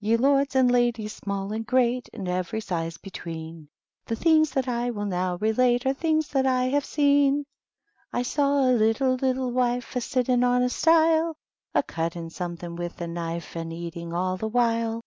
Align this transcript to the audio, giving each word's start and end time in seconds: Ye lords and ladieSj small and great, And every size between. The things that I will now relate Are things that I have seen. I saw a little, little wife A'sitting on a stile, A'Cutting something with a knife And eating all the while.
Ye 0.00 0.16
lords 0.16 0.56
and 0.56 0.70
ladieSj 0.70 1.10
small 1.10 1.52
and 1.52 1.66
great, 1.66 2.08
And 2.14 2.28
every 2.30 2.62
size 2.62 2.96
between. 2.96 3.68
The 4.06 4.16
things 4.16 4.52
that 4.52 4.68
I 4.68 4.88
will 4.88 5.04
now 5.04 5.36
relate 5.36 5.84
Are 5.84 5.92
things 5.92 6.28
that 6.28 6.46
I 6.46 6.64
have 6.70 6.86
seen. 6.86 7.44
I 8.10 8.22
saw 8.22 8.62
a 8.62 8.72
little, 8.72 9.16
little 9.16 9.50
wife 9.50 9.92
A'sitting 9.94 10.42
on 10.46 10.62
a 10.62 10.70
stile, 10.70 11.36
A'Cutting 11.74 12.30
something 12.32 12.74
with 12.74 13.02
a 13.02 13.06
knife 13.06 13.54
And 13.54 13.70
eating 13.70 14.14
all 14.14 14.38
the 14.38 14.48
while. 14.48 15.02